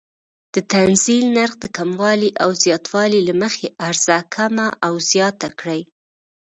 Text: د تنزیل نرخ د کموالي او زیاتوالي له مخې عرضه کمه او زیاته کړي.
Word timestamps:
د 0.53 0.55
تنزیل 0.71 1.25
نرخ 1.37 1.53
د 1.59 1.65
کموالي 1.77 2.31
او 2.43 2.49
زیاتوالي 2.63 3.21
له 3.27 3.33
مخې 3.41 3.67
عرضه 3.87 4.17
کمه 4.35 4.67
او 4.85 4.93
زیاته 5.11 5.49
کړي. 5.59 5.81